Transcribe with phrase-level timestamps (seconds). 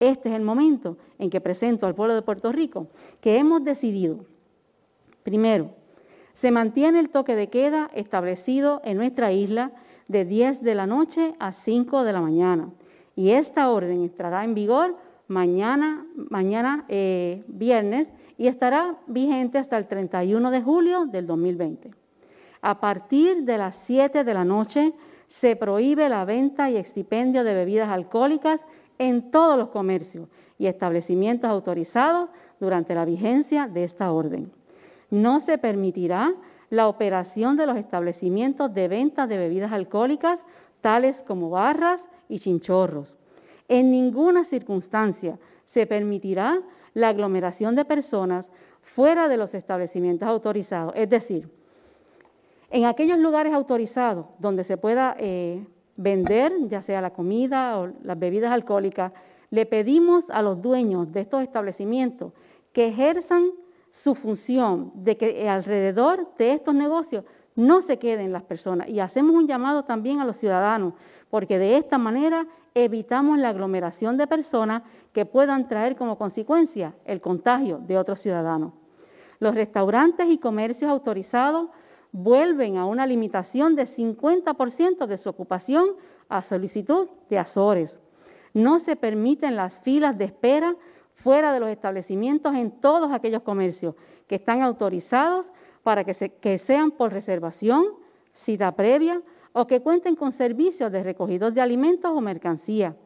[0.00, 2.88] Este es el momento en que presento al pueblo de Puerto Rico
[3.20, 4.24] que hemos decidido,
[5.22, 5.72] primero,
[6.32, 9.72] se mantiene el toque de queda establecido en nuestra isla
[10.08, 12.70] de 10 de la noche a 5 de la mañana.
[13.14, 14.96] Y esta orden entrará en vigor
[15.28, 21.90] mañana, mañana eh, viernes y estará vigente hasta el 31 de julio del 2020.
[22.62, 24.94] A partir de las 7 de la noche
[25.28, 28.66] se prohíbe la venta y extipendio de bebidas alcohólicas
[29.00, 30.28] en todos los comercios
[30.58, 32.28] y establecimientos autorizados
[32.60, 34.52] durante la vigencia de esta orden.
[35.08, 36.34] No se permitirá
[36.68, 40.44] la operación de los establecimientos de venta de bebidas alcohólicas,
[40.82, 43.16] tales como barras y chinchorros.
[43.68, 46.60] En ninguna circunstancia se permitirá
[46.92, 48.50] la aglomeración de personas
[48.82, 51.48] fuera de los establecimientos autorizados, es decir,
[52.68, 55.64] en aquellos lugares autorizados donde se pueda eh,
[56.00, 59.12] vender, ya sea la comida o las bebidas alcohólicas,
[59.50, 62.32] le pedimos a los dueños de estos establecimientos
[62.72, 63.50] que ejerzan
[63.90, 68.88] su función de que alrededor de estos negocios no se queden las personas.
[68.88, 70.94] Y hacemos un llamado también a los ciudadanos,
[71.28, 77.20] porque de esta manera evitamos la aglomeración de personas que puedan traer como consecuencia el
[77.20, 78.72] contagio de otros ciudadanos.
[79.38, 81.68] Los restaurantes y comercios autorizados
[82.12, 85.90] vuelven a una limitación de 50% de su ocupación
[86.28, 87.98] a solicitud de Azores.
[88.52, 90.76] No se permiten las filas de espera
[91.14, 93.94] fuera de los establecimientos en todos aquellos comercios
[94.26, 97.84] que están autorizados para que, sean por reservación,
[98.32, 99.22] cita previa
[99.52, 102.96] o que cuenten con servicios de recogidos de alimentos o mercancía.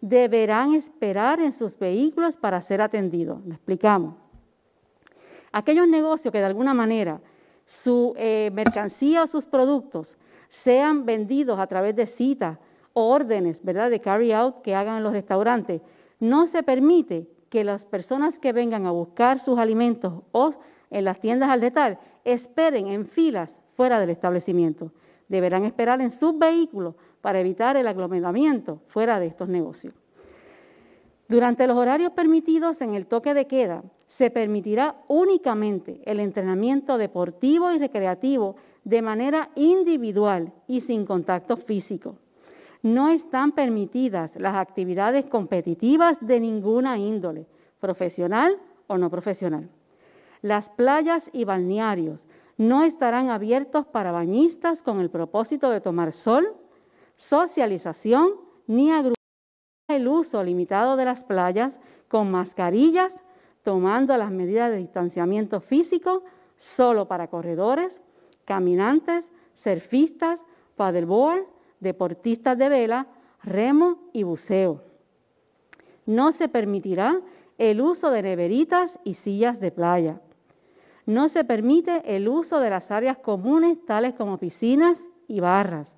[0.00, 3.44] Deberán esperar en sus vehículos para ser atendidos.
[3.44, 4.14] Lo explicamos.
[5.52, 7.20] Aquellos negocios que de alguna manera
[7.70, 10.18] su eh, mercancía o sus productos
[10.48, 12.58] sean vendidos a través de citas
[12.94, 15.80] o órdenes, ¿verdad?, de carry out que hagan en los restaurantes,
[16.18, 20.52] no se permite que las personas que vengan a buscar sus alimentos o
[20.90, 24.90] en las tiendas al detalle esperen en filas fuera del establecimiento.
[25.28, 29.94] Deberán esperar en sus vehículos para evitar el aglomeramiento fuera de estos negocios.
[31.30, 37.72] Durante los horarios permitidos en el toque de queda, se permitirá únicamente el entrenamiento deportivo
[37.72, 42.16] y recreativo de manera individual y sin contacto físico
[42.82, 47.46] no están permitidas las actividades competitivas de ninguna índole,
[47.78, 49.68] profesional o no profesional.
[50.42, 52.26] Las playas y balnearios
[52.56, 56.54] no estarán abiertos para bañistas con el propósito de tomar sol,
[57.16, 58.32] socialización
[58.66, 59.19] ni agrupar
[59.90, 63.22] el uso limitado de las playas con mascarillas,
[63.62, 66.24] tomando las medidas de distanciamiento físico
[66.56, 68.00] solo para corredores,
[68.44, 70.44] caminantes, surfistas,
[70.76, 71.44] paddleboard,
[71.80, 73.06] deportistas de vela,
[73.42, 74.82] remo y buceo.
[76.06, 77.20] No se permitirá
[77.58, 80.20] el uso de neveritas y sillas de playa.
[81.06, 85.94] No se permite el uso de las áreas comunes tales como piscinas y barras.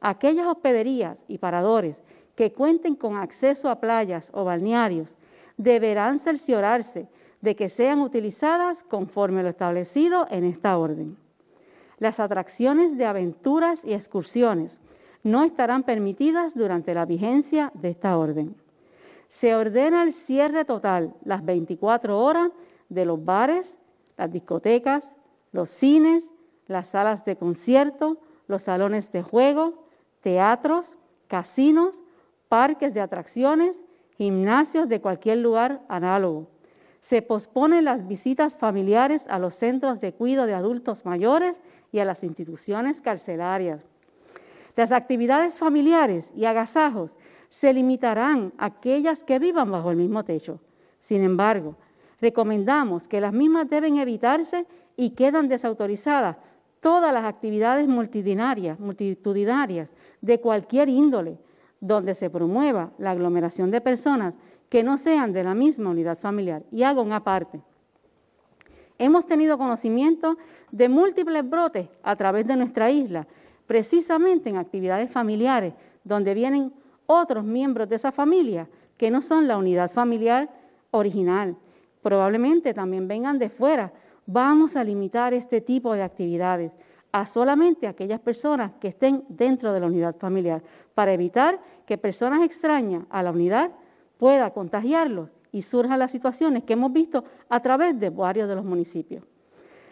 [0.00, 2.02] Aquellas hospederías y paradores
[2.36, 5.16] que cuenten con acceso a playas o balnearios
[5.56, 7.08] deberán cerciorarse
[7.40, 11.16] de que sean utilizadas conforme lo establecido en esta orden.
[11.98, 14.80] Las atracciones de aventuras y excursiones
[15.22, 18.56] no estarán permitidas durante la vigencia de esta orden.
[19.28, 22.50] Se ordena el cierre total las 24 horas
[22.88, 23.78] de los bares,
[24.16, 25.16] las discotecas,
[25.52, 26.30] los cines,
[26.66, 29.84] las salas de concierto, los salones de juego,
[30.20, 30.96] teatros,
[31.26, 32.02] casinos,
[32.48, 33.82] parques de atracciones,
[34.16, 36.48] gimnasios de cualquier lugar análogo.
[37.00, 41.60] Se posponen las visitas familiares a los centros de cuidado de adultos mayores
[41.92, 43.82] y a las instituciones carcelarias.
[44.76, 47.16] Las actividades familiares y agasajos
[47.48, 50.60] se limitarán a aquellas que vivan bajo el mismo techo.
[51.00, 51.76] Sin embargo,
[52.20, 54.66] recomendamos que las mismas deben evitarse
[54.96, 56.36] y quedan desautorizadas
[56.80, 58.78] todas las actividades multitudinarias,
[60.20, 61.38] de cualquier índole
[61.86, 64.38] donde se promueva la aglomeración de personas
[64.70, 66.62] que no sean de la misma unidad familiar.
[66.72, 67.22] Y hago una.
[68.98, 70.38] Hemos tenido conocimiento
[70.72, 73.26] de múltiples brotes a través de nuestra isla
[73.66, 76.72] precisamente en actividades familiares, donde vienen
[77.04, 78.66] otros miembros de esa familia
[78.96, 80.48] que no son la unidad familiar
[80.90, 81.54] original.
[82.02, 83.92] Probablemente también vengan de fuera.
[84.24, 86.72] Vamos a limitar este tipo de actividades
[87.14, 90.64] a solamente aquellas personas que estén dentro de la unidad familiar,
[90.96, 93.72] para evitar que personas extrañas a la unidad
[94.18, 98.64] puedan contagiarlos y surjan las situaciones que hemos visto a través de varios de los
[98.64, 99.24] municipios.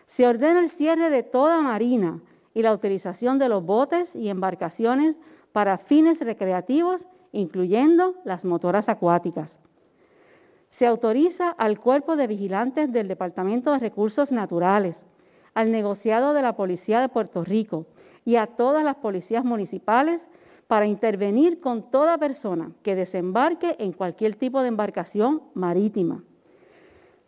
[0.06, 2.20] Se ordena el cierre de toda marina,
[2.54, 5.16] y la utilización de los botes y embarcaciones
[5.52, 9.58] para fines recreativos, incluyendo las motoras acuáticas.
[10.70, 15.04] Se autoriza al Cuerpo de Vigilantes del Departamento de Recursos Naturales,
[15.54, 17.86] al negociado de la Policía de Puerto Rico
[18.24, 20.28] y a todas las policías municipales
[20.72, 26.24] para intervenir con toda persona que desembarque en cualquier tipo de embarcación marítima.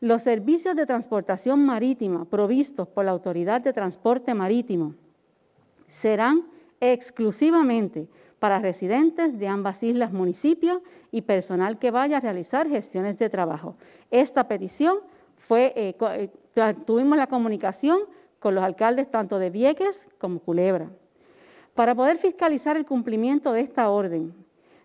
[0.00, 4.94] Los servicios de transportación marítima provistos por la Autoridad de Transporte Marítimo
[5.88, 6.46] serán
[6.80, 8.08] exclusivamente
[8.38, 10.80] para residentes de ambas islas, municipios
[11.12, 13.76] y personal que vaya a realizar gestiones de trabajo.
[14.10, 15.00] Esta petición
[15.36, 17.98] fue, eh, eh, tuvimos la comunicación
[18.38, 20.88] con los alcaldes tanto de Vieques como Culebra.
[21.74, 24.32] Para poder fiscalizar el cumplimiento de esta orden,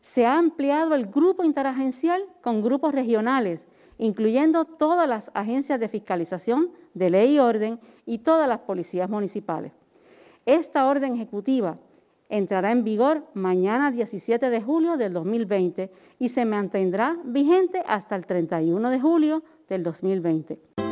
[0.01, 3.67] se ha ampliado el grupo interagencial con grupos regionales,
[3.99, 9.71] incluyendo todas las agencias de fiscalización de ley y orden y todas las policías municipales.
[10.47, 11.77] Esta orden ejecutiva
[12.27, 18.25] entrará en vigor mañana 17 de julio del 2020 y se mantendrá vigente hasta el
[18.25, 20.88] 31 de julio del 2020.